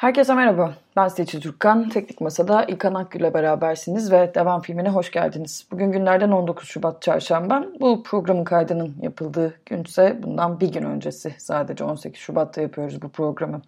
[0.00, 0.74] Herkese merhaba.
[0.96, 1.88] Ben Seçil Türkkan.
[1.88, 5.66] Teknik Masa'da İlkan Akgül'le berabersiniz ve devam filmine hoş geldiniz.
[5.70, 7.64] Bugün günlerden 19 Şubat Çarşamba.
[7.80, 11.34] Bu programın kaydının yapıldığı günse bundan bir gün öncesi.
[11.38, 13.60] Sadece 18 Şubat'ta yapıyoruz bu programı.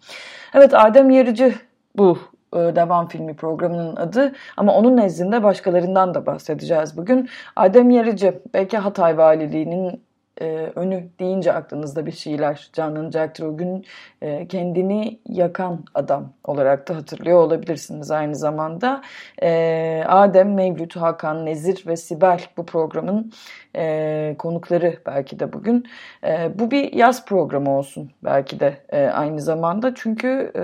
[0.53, 1.55] Evet Adem Yarıcı
[1.97, 2.17] bu
[2.53, 7.29] e, devam filmi programının adı ama onun nezdinde başkalarından da bahsedeceğiz bugün.
[7.55, 10.03] Adem Yarıcı belki Hatay Valiliği'nin
[10.41, 13.43] e, önü deyince aklınızda bir şeyler canlanacaktır.
[13.43, 13.85] O gün
[14.21, 19.01] e, kendini yakan adam olarak da hatırlıyor olabilirsiniz aynı zamanda.
[19.41, 23.33] E, Adem, Mevlüt, Hakan, Nezir ve Sibel bu programın
[23.75, 25.85] e, konukları belki de bugün.
[26.23, 29.95] E, bu bir yaz programı olsun belki de e, aynı zamanda.
[29.95, 30.63] Çünkü e,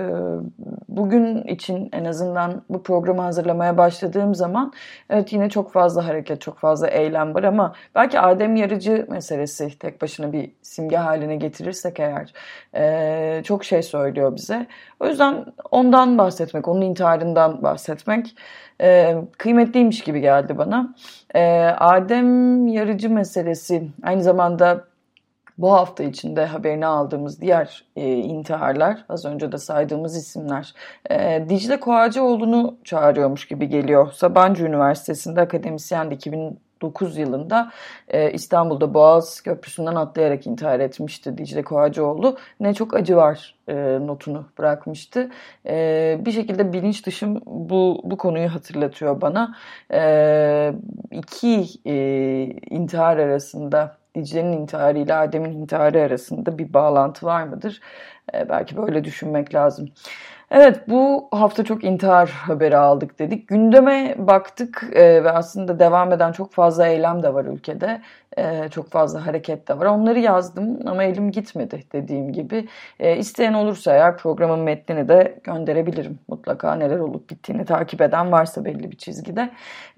[0.88, 4.72] bugün için en azından bu programı hazırlamaya başladığım zaman
[5.10, 10.02] evet yine çok fazla hareket, çok fazla eylem var ama belki Adem Yarıcı meselesi tek
[10.02, 12.32] başına bir simge haline getirirsek eğer
[12.74, 14.66] e, çok şey söylüyor bize.
[15.00, 18.34] O yüzden ondan bahsetmek, onun intiharından bahsetmek
[18.80, 20.94] e, kıymetliymiş gibi geldi bana.
[21.34, 21.40] E,
[21.78, 24.90] Adem Yarıcı meselesi aynı zamanda
[25.60, 30.74] bu hafta içinde haberini aldığımız diğer e, intiharlar, az önce de saydığımız isimler,
[31.10, 34.12] e, Dicle Koğacıoğlu'nu çağırıyormuş gibi geliyor.
[34.12, 37.70] Sabancı Üniversitesi'nde akademisyen 2000 2009 yılında
[38.08, 42.36] e, İstanbul'da Boğaz Köprüsü'nden atlayarak intihar etmişti Dicle Koğacıoğlu.
[42.60, 43.74] Ne çok acı var e,
[44.06, 45.30] notunu bırakmıştı.
[45.66, 49.56] E, bir şekilde bilinç dışım bu, bu konuyu hatırlatıyor bana.
[49.92, 50.72] E,
[51.10, 51.94] iki e,
[52.70, 57.80] intihar arasında Dicle'nin intiharı ile Adem'in intiharı arasında bir bağlantı var mıdır?
[58.34, 59.88] E, belki böyle düşünmek lazım.
[60.50, 63.48] Evet bu hafta çok intihar haberi aldık dedik.
[63.48, 68.00] Gündeme baktık e, ve aslında devam eden çok fazla eylem de var ülkede.
[68.38, 69.86] E, çok fazla hareket de var.
[69.86, 72.68] Onları yazdım ama elim gitmedi dediğim gibi.
[73.00, 76.18] E, isteyen olursa eğer programın metnini de gönderebilirim.
[76.28, 79.50] Mutlaka neler olup bittiğini takip eden varsa belli bir çizgide.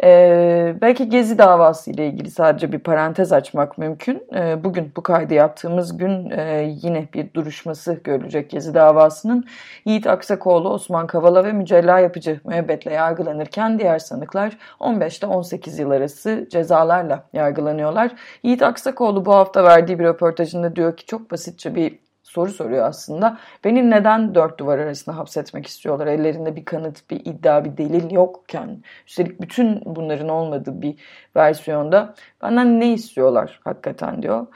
[0.03, 4.23] E, belki Gezi davası ile ilgili sadece bir parantez açmak mümkün.
[4.35, 9.45] E, bugün bu kaydı yaptığımız gün e, yine bir duruşması görülecek Gezi davasının.
[9.85, 10.07] Yiğit
[10.43, 16.49] Aksakoğlu, Osman Kavala ve Mücella Yapıcı müebbetle yargılanırken diğer sanıklar 15 ile 18 yıl arası
[16.51, 18.13] cezalarla yargılanıyorlar.
[18.43, 23.39] Yiğit Aksakoğlu bu hafta verdiği bir röportajında diyor ki çok basitçe bir soru soruyor aslında.
[23.65, 26.07] Beni neden dört duvar arasında hapsetmek istiyorlar?
[26.07, 28.83] Ellerinde bir kanıt, bir iddia, bir delil yokken.
[29.07, 30.95] Üstelik bütün bunların olmadığı bir
[31.37, 34.47] versiyonda benden ne istiyorlar hakikaten diyor.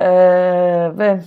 [0.00, 1.20] Ee, ve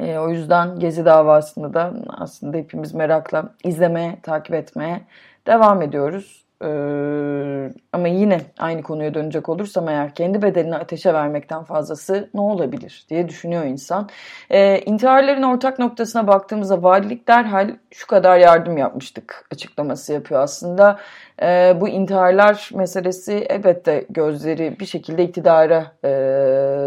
[0.00, 5.00] e, o yüzden Gezi davasını da aslında hepimiz merakla izlemeye, takip etmeye
[5.46, 6.48] devam ediyoruz.
[6.64, 13.06] Ee, ama yine aynı konuya dönecek olursam eğer kendi bedelini ateşe vermekten fazlası ne olabilir
[13.10, 14.08] diye düşünüyor insan.
[14.50, 20.98] Ee, intiharların ortak noktasına baktığımızda valilik derhal şu kadar yardım yapmıştık açıklaması yapıyor aslında.
[21.42, 26.08] Ee, bu intiharlar meselesi elbette gözleri bir şekilde iktidara e,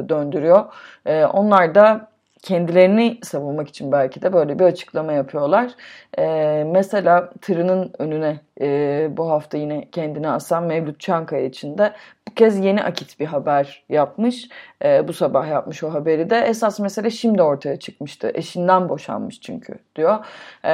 [0.09, 0.65] döndürüyor.
[1.05, 2.10] E, onlar da
[2.41, 5.71] kendilerini savunmak için belki de böyle bir açıklama yapıyorlar.
[6.19, 11.93] Ee, mesela tırının önüne e, bu hafta yine kendini asan Mevlüt Çankaya için de
[12.29, 14.49] bu kez yeni akit bir haber yapmış.
[14.85, 16.39] E, bu sabah yapmış o haberi de.
[16.39, 18.31] Esas mesele şimdi ortaya çıkmıştı.
[18.33, 20.25] Eşinden boşanmış çünkü diyor.
[20.65, 20.73] E,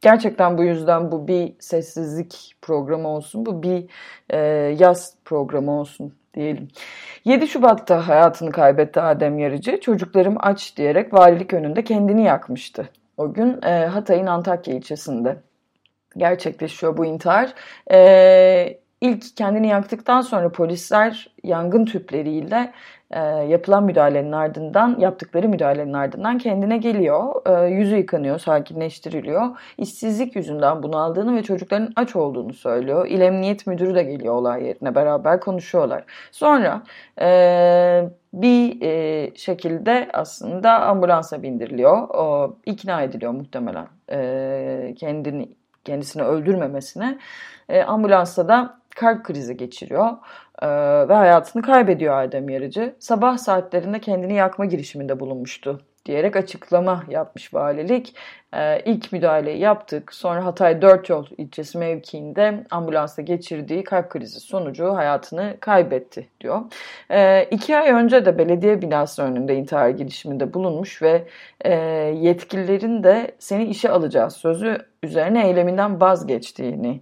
[0.00, 3.46] gerçekten bu yüzden bu bir sessizlik programı olsun.
[3.46, 3.84] Bu bir
[4.30, 4.38] e,
[4.78, 6.68] yaz programı olsun diyelim.
[7.24, 9.80] 7 Şubat'ta hayatını kaybetti Adem Yarıcı.
[9.80, 12.88] Çocuklarım aç diyerek valilik önünde kendini yakmıştı.
[13.16, 15.36] O gün e, Hatay'ın Antakya ilçesinde
[16.16, 17.54] gerçekleşiyor bu intihar.
[17.92, 22.72] E, ilk kendini yaktıktan sonra polisler yangın tüpleriyle
[23.10, 27.34] e, yapılan müdahalenin ardından, yaptıkları müdahalenin ardından kendine geliyor.
[27.46, 29.58] E, yüzü yıkanıyor, sakinleştiriliyor.
[29.78, 33.06] İşsizlik yüzünden bunu aldığını ve çocukların aç olduğunu söylüyor.
[33.06, 36.04] İl Emniyet Müdürü de geliyor olay yerine beraber konuşuyorlar.
[36.32, 36.82] Sonra
[37.20, 37.28] e,
[38.32, 42.08] bir e, şekilde aslında ambulansa bindiriliyor.
[42.08, 45.48] O, ikna ediliyor muhtemelen e, kendini
[45.84, 47.18] kendisini öldürmemesine.
[47.68, 50.10] E, ambulansta da kalp krizi geçiriyor
[50.62, 50.68] e,
[51.08, 52.96] ve hayatını kaybediyor Adem Yarıcı.
[52.98, 58.14] Sabah saatlerinde kendini yakma girişiminde bulunmuştu diyerek açıklama yapmış valilik.
[58.54, 60.14] Ee, ilk müdahaleyi yaptık.
[60.14, 66.60] Sonra Hatay Dört Yol ilçesi mevkiinde ambulansla geçirdiği kalp krizi sonucu hayatını kaybetti diyor.
[67.10, 71.28] Ee, iki ay önce de belediye binası önünde intihar girişiminde bulunmuş ve
[71.64, 71.74] e,
[72.20, 77.00] yetkililerin de seni işe alacağız sözü üzerine eyleminden vazgeçtiğini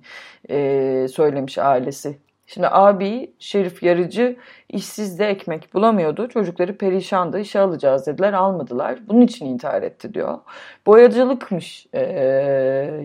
[0.51, 4.37] e, söylemiş ailesi Şimdi abi Şerif Yarıcı
[4.69, 6.29] işsiz de ekmek bulamıyordu.
[6.29, 8.99] Çocukları perişandı işe alacağız dediler almadılar.
[9.09, 10.39] Bunun için intihar etti diyor.
[10.87, 12.01] Boyacılıkmış e,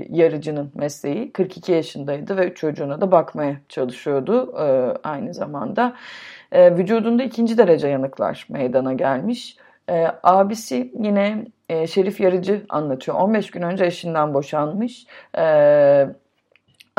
[0.09, 1.31] Yarıcı'nın mesleği.
[1.31, 5.95] 42 yaşındaydı ve 3 çocuğuna da bakmaya çalışıyordu e, aynı zamanda.
[6.51, 9.57] E, vücudunda ikinci derece yanıklar meydana gelmiş.
[9.89, 13.18] E, abisi yine e, Şerif Yarıcı anlatıyor.
[13.18, 15.06] 15 gün önce eşinden boşanmış.
[15.38, 15.44] E,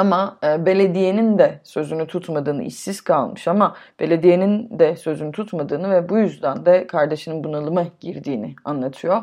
[0.00, 6.18] ama e, belediyenin de sözünü tutmadığını, işsiz kalmış ama belediyenin de sözünü tutmadığını ve bu
[6.18, 9.22] yüzden de kardeşinin bunalıma girdiğini anlatıyor.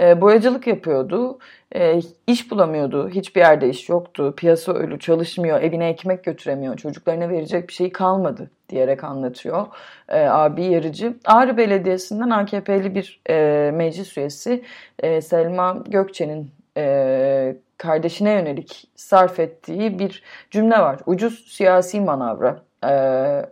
[0.00, 1.38] E, boyacılık yapıyordu,
[1.74, 7.68] e, iş bulamıyordu, hiçbir yerde iş yoktu, piyasa ölü, çalışmıyor, evine ekmek götüremiyor, çocuklarına verecek
[7.68, 9.66] bir şey kalmadı diyerek anlatıyor
[10.08, 11.14] e, abi yarıcı.
[11.24, 14.64] Ağrı Belediyesi'nden AKP'li bir e, meclis üyesi
[14.98, 20.98] e, Selma Gökçe'nin e, kardeşine yönelik sarf ettiği bir cümle var.
[21.06, 22.90] Ucuz siyasi manavra, e,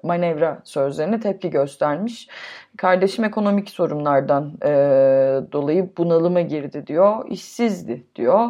[0.02, 2.28] manevra sözlerine tepki göstermiş.
[2.76, 4.68] Kardeşim ekonomik sorunlardan e,
[5.52, 8.48] dolayı bunalıma girdi diyor, işsizdi diyor.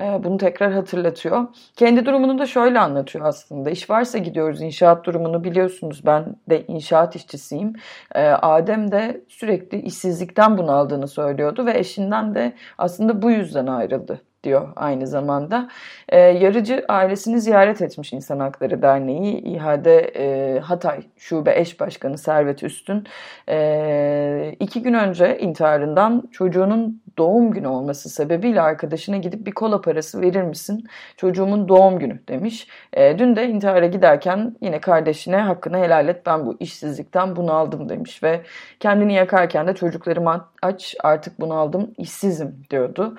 [0.00, 1.46] E, bunu tekrar hatırlatıyor.
[1.76, 3.70] Kendi durumunu da şöyle anlatıyor aslında.
[3.70, 6.06] İş varsa gidiyoruz inşaat durumunu biliyorsunuz.
[6.06, 7.72] Ben de inşaat işçisiyim.
[8.14, 14.68] E, Adem de sürekli işsizlikten bunaldığını söylüyordu ve eşinden de aslında bu yüzden ayrıldı diyor
[14.76, 15.68] aynı zamanda.
[16.08, 19.40] E, yarıcı ailesini ziyaret etmiş İnsan Hakları Derneği.
[19.40, 23.04] İHA'de e, Hatay Şube Eş Başkanı Servet Üstün
[23.48, 30.20] e, iki gün önce intiharından çocuğunun doğum günü olması sebebiyle arkadaşına gidip bir kola parası
[30.20, 30.84] verir misin?
[31.16, 32.68] Çocuğumun doğum günü demiş.
[32.92, 37.88] E, dün de intihara giderken yine kardeşine hakkını helal et ben bu işsizlikten bunu aldım
[37.88, 38.40] demiş ve
[38.80, 40.26] kendini yakarken de çocuklarım
[40.62, 43.16] aç artık bunu aldım işsizim diyordu.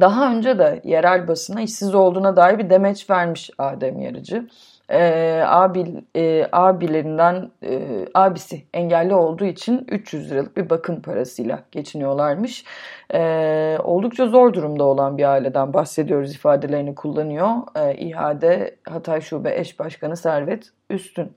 [0.00, 4.48] Daha önce de yerel basına işsiz olduğuna dair bir demeç vermiş Adem Yarıcı.
[4.90, 12.64] Ee, abi, e, abilerinden e, abisi engelli olduğu için 300 liralık bir bakım parasıyla geçiniyorlarmış.
[13.14, 17.50] Ee, oldukça zor durumda olan bir aileden bahsediyoruz ifadelerini kullanıyor.
[17.76, 21.32] Ee, İHA'de Hatay Şube Eş Başkanı Servet Üstün.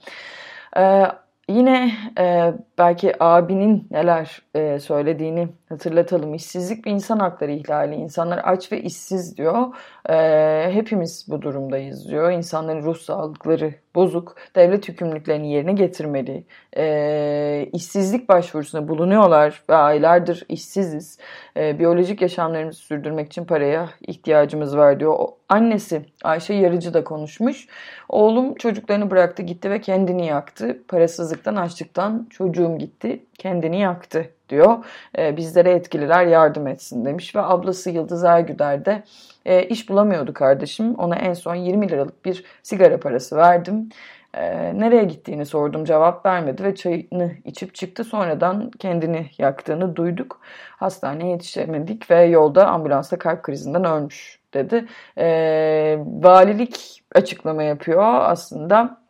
[0.77, 1.03] Ee,
[1.49, 6.33] Yine e, belki abinin neler e, söylediğini hatırlatalım.
[6.33, 7.95] İşsizlik bir insan hakları ihlali.
[7.95, 9.67] İnsanlar aç ve işsiz diyor.
[10.09, 12.31] E, hepimiz bu durumdayız diyor.
[12.31, 14.35] İnsanların ruh sağlıkları bozuk.
[14.55, 16.43] Devlet hükümlülüklerini yerine getirmeli.
[16.77, 21.19] E, işsizlik başvurusunda bulunuyorlar ve aylardır işsiziz.
[21.57, 25.13] E, biyolojik yaşamlarımızı sürdürmek için paraya ihtiyacımız var diyor.
[25.19, 27.67] O, annesi Ayşe Yarıcı da konuşmuş.
[28.09, 30.83] Oğlum çocuklarını bıraktı gitti ve kendini yaktı.
[30.87, 32.27] Parasızlıktan açlıktan
[32.63, 34.85] çocuğum gitti kendini yaktı diyor.
[35.17, 39.03] E, bizlere etkililer yardım etsin demiş ve ablası Yıldız Ergüder de
[39.45, 40.95] e, iş bulamıyordu kardeşim.
[40.95, 43.89] Ona en son 20 liralık bir sigara parası verdim.
[44.33, 48.03] E, nereye gittiğini sordum cevap vermedi ve çayını içip çıktı.
[48.03, 50.41] Sonradan kendini yaktığını duyduk.
[50.77, 54.85] Hastaneye yetişemedik ve yolda ambulansta kalp krizinden ölmüş dedi.
[55.17, 59.02] E, valilik açıklama yapıyor aslında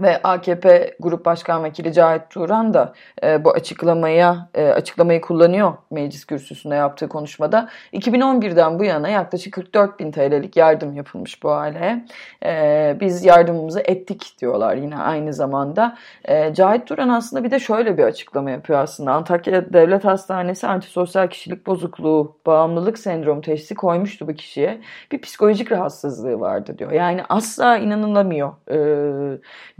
[0.00, 2.92] ve AKP Grup Başkan Vekili Cahit Turan da
[3.22, 7.68] e, bu açıklamaya e, açıklamayı kullanıyor meclis kürsüsünde yaptığı konuşmada.
[7.92, 12.06] 2011'den bu yana yaklaşık 44 bin TL'lik yardım yapılmış bu aileye.
[12.44, 15.98] E, biz yardımımızı ettik diyorlar yine aynı zamanda.
[16.24, 19.12] E, Cahit Turan aslında bir de şöyle bir açıklama yapıyor aslında.
[19.12, 24.80] Antakya Devlet Hastanesi antisosyal kişilik bozukluğu, bağımlılık sendromu teşhisi koymuştu bu kişiye.
[25.12, 26.92] Bir psikolojik rahatsızlığı vardı diyor.
[26.92, 28.52] Yani asla inanılamıyor.
[28.70, 28.78] E,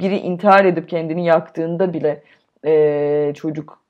[0.03, 2.23] biri intihar edip kendini yaktığında bile
[2.67, 3.83] e, çocuk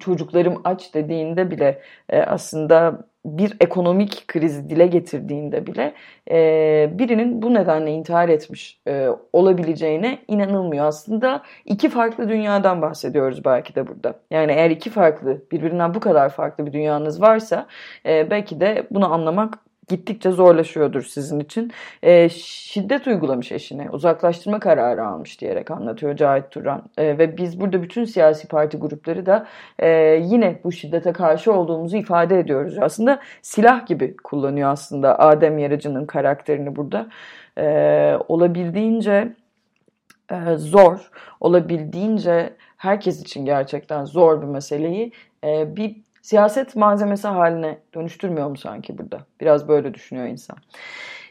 [0.00, 5.94] çocuklarım aç dediğinde bile e, aslında bir ekonomik krizi dile getirdiğinde bile
[6.30, 10.86] e, birinin bu nedenle intihar etmiş e, olabileceğine inanılmıyor.
[10.86, 14.14] Aslında iki farklı dünyadan bahsediyoruz belki de burada.
[14.30, 17.66] Yani eğer iki farklı birbirinden bu kadar farklı bir dünyanız varsa
[18.06, 19.58] e, belki de bunu anlamak
[19.88, 21.72] gittikçe zorlaşıyordur sizin için.
[22.02, 26.82] E, şiddet uygulamış eşine, uzaklaştırma kararı almış diyerek anlatıyor Cahit Turan.
[26.98, 29.46] E, ve biz burada bütün siyasi parti grupları da
[29.78, 29.88] e,
[30.22, 32.78] yine bu şiddete karşı olduğumuzu ifade ediyoruz.
[32.80, 37.08] Aslında silah gibi kullanıyor aslında Adem Yarıcı'nın karakterini burada.
[37.58, 39.32] E, olabildiğince
[40.30, 45.12] e, zor, olabildiğince herkes için gerçekten zor bir meseleyi
[45.44, 49.20] e, bir siyaset malzemesi haline dönüştürmüyor mu sanki burada?
[49.40, 50.56] Biraz böyle düşünüyor insan.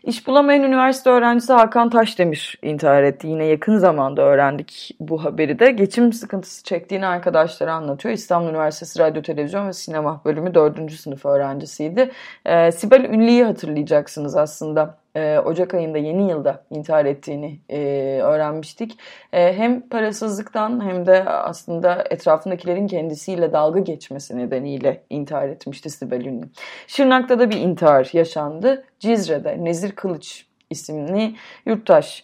[0.04, 3.28] İş bulamayan üniversite öğrencisi Hakan Taşdemir intihar etti.
[3.28, 5.72] Yine yakın zamanda öğrendik bu haberi de.
[5.72, 8.14] Geçim sıkıntısı çektiğini arkadaşları anlatıyor.
[8.14, 10.92] İstanbul Üniversitesi Radyo, Televizyon ve Sinema bölümü 4.
[10.92, 12.12] sınıf öğrencisiydi.
[12.46, 17.80] Ee, Sibel Ünlü'yü hatırlayacaksınız aslında e, Ocak ayında yeni yılda intihar ettiğini e,
[18.24, 19.00] öğrenmiştik.
[19.34, 26.46] E, hem parasızlıktan hem de aslında etrafındakilerin kendisiyle dalga geçmesi nedeniyle intihar etmişti Sibel Ünlü.
[26.88, 28.84] Şırnak'ta da bir intihar yaşandı.
[29.00, 32.24] Cizre'de Nezir Kılıç isimli yurttaş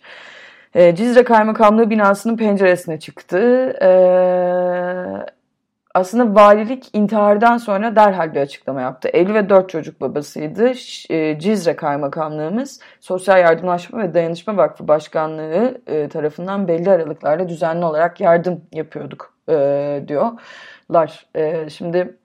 [0.73, 3.37] Cizre Kaymakamlığı binasının penceresine çıktı.
[3.81, 3.89] E,
[5.93, 9.07] aslında valilik intihardan sonra derhal bir açıklama yaptı.
[9.07, 10.71] 50 ve 4 çocuk babasıydı.
[11.09, 18.21] E, Cizre Kaymakamlığımız Sosyal Yardımlaşma ve Dayanışma Vakfı Başkanlığı e, tarafından belli aralıklarla düzenli olarak
[18.21, 21.25] yardım yapıyorduk e, diyorlar.
[21.69, 22.17] Şimdi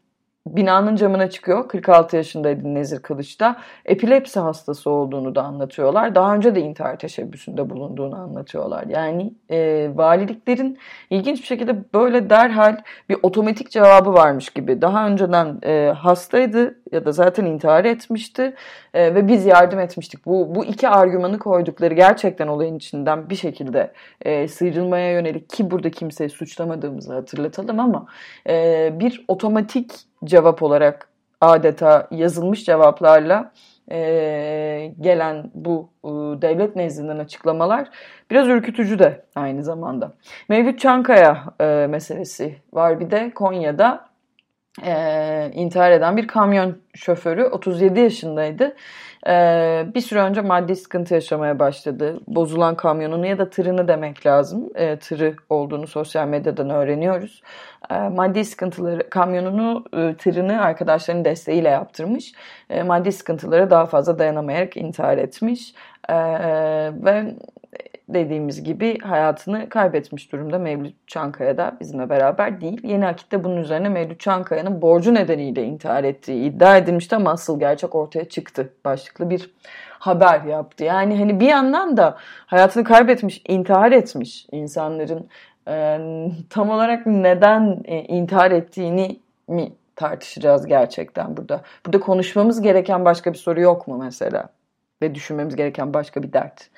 [0.46, 1.68] binanın camına çıkıyor.
[1.68, 3.56] 46 yaşındaydı Nezir Kılıç'ta.
[3.84, 6.14] Epilepsi hastası olduğunu da anlatıyorlar.
[6.14, 8.84] Daha önce de intihar teşebbüsünde bulunduğunu anlatıyorlar.
[8.88, 10.78] Yani e, valiliklerin
[11.10, 12.76] ilginç bir şekilde böyle derhal
[13.08, 14.82] bir otomatik cevabı varmış gibi.
[14.82, 18.54] Daha önceden e, hastaydı ya da zaten intihar etmişti
[18.94, 20.26] e, ve biz yardım etmiştik.
[20.26, 25.90] Bu, bu iki argümanı koydukları gerçekten olayın içinden bir şekilde e, sıyrılmaya yönelik ki burada
[25.90, 28.06] kimseyi suçlamadığımızı hatırlatalım ama
[28.48, 31.08] e, bir otomatik cevap olarak
[31.40, 33.52] adeta yazılmış cevaplarla
[33.90, 36.08] e, gelen bu e,
[36.42, 37.88] devlet nezdinden açıklamalar
[38.30, 40.12] biraz ürkütücü de aynı zamanda.
[40.48, 44.08] Mevlüt Çankaya e, meselesi var bir de Konya'da
[44.84, 48.76] e, intihar eden bir kamyon şoförü 37 yaşındaydı.
[49.26, 49.32] E,
[49.94, 52.20] bir süre önce maddi sıkıntı yaşamaya başladı.
[52.26, 54.70] Bozulan kamyonunu ya da tırını demek lazım.
[54.74, 57.42] E, tırı olduğunu sosyal medyadan öğreniyoruz.
[57.90, 62.32] E, maddi sıkıntıları, kamyonunu, e, tırını arkadaşlarının desteğiyle yaptırmış.
[62.70, 65.74] E, maddi sıkıntılara daha fazla dayanamayarak intihar etmiş.
[66.08, 66.14] E,
[67.04, 67.34] ve
[68.08, 72.80] dediğimiz gibi hayatını kaybetmiş durumda Mevlüt Çankaya da bizimle beraber değil.
[72.82, 77.94] Yeni Akit'te bunun üzerine Mevlüt Çankaya'nın borcu nedeniyle intihar ettiği iddia edilmişti ama asıl gerçek
[77.94, 79.50] ortaya çıktı başlıklı bir
[79.98, 80.84] haber yaptı.
[80.84, 85.28] Yani hani bir yandan da hayatını kaybetmiş, intihar etmiş insanların
[85.68, 85.98] e,
[86.50, 91.60] tam olarak neden e, intihar ettiğini mi tartışacağız gerçekten burada.
[91.86, 94.48] Burada konuşmamız gereken başka bir soru yok mu mesela?
[95.02, 96.70] Ve düşünmemiz gereken başka bir dert.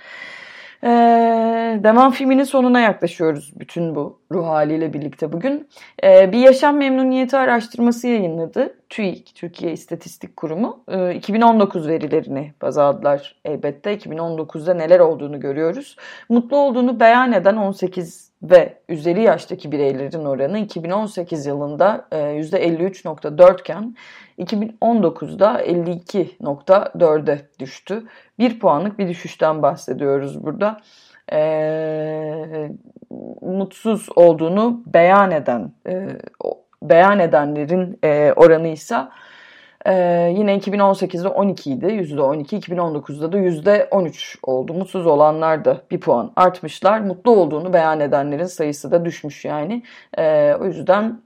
[0.84, 5.68] Ee, devam filminin sonuna yaklaşıyoruz bütün bu ruh haliyle birlikte bugün.
[6.04, 8.74] Ee, bir yaşam memnuniyeti araştırması yayınladı.
[8.88, 10.84] TÜİK, Türkiye İstatistik Kurumu.
[10.88, 13.94] Ee, 2019 verilerini baz aldılar elbette.
[13.94, 15.96] 2019'da neler olduğunu görüyoruz.
[16.28, 23.94] Mutlu olduğunu beyan eden 18 ve üzeri yaştaki bireylerin oranı 2018 yılında %53.4 e, iken
[24.38, 28.02] 2019'da 52.4'e düştü.
[28.38, 30.80] Bir puanlık bir düşüşten bahsediyoruz burada.
[31.32, 32.70] E,
[33.40, 36.08] mutsuz olduğunu beyan eden e,
[36.82, 38.96] beyan edenlerin e, oranı ise
[39.86, 39.92] e,
[40.36, 41.86] yine 2018'de 12 idi.
[41.86, 42.56] %12.
[42.56, 44.74] 2019'da da %13 oldu.
[44.74, 47.00] Mutsuz olanlar da bir puan artmışlar.
[47.00, 49.82] Mutlu olduğunu beyan edenlerin sayısı da düşmüş yani.
[50.18, 51.20] E, o yüzden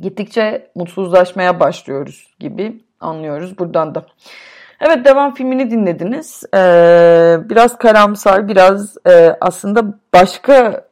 [0.00, 4.06] gittikçe mutsuzlaşmaya başlıyoruz gibi anlıyoruz buradan da.
[4.80, 6.42] Evet devam filmini dinlediniz.
[6.54, 9.84] Ee, biraz karamsar, biraz e, aslında
[10.14, 10.84] başka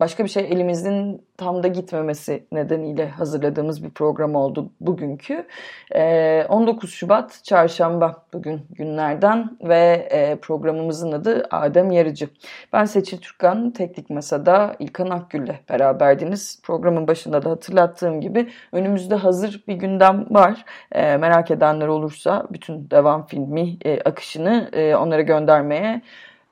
[0.00, 5.46] başka bir şey elimizin tam da gitmemesi nedeniyle hazırladığımız bir program oldu bugünkü.
[5.94, 12.28] E, 19 Şubat Çarşamba bugün günlerden ve e, programımızın adı Adem Yarıcı.
[12.72, 16.60] Ben Seçil Türkan, Teknik Masa'da İlkan Akgül'le beraberdiniz.
[16.62, 20.64] Programın başında da hatırlattığım gibi önümüzde hazır bir gündem var.
[20.92, 26.02] E, merak edenler olursa bütün devam filmi e, akışını e, onlara göndermeye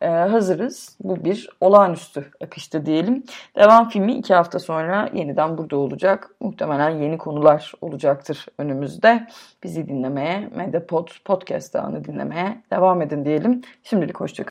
[0.00, 0.96] e, hazırız.
[1.00, 3.24] Bu bir olağanüstü akışta diyelim.
[3.56, 6.30] Devam filmi iki hafta sonra yeniden burada olacak.
[6.40, 9.26] Muhtemelen yeni konular olacaktır önümüzde.
[9.62, 13.62] Bizi dinlemeye, Medepod podcast ağını dinlemeye devam edin diyelim.
[13.82, 14.46] Şimdilik hoşçakalın.